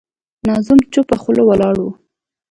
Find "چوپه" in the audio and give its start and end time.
0.93-1.15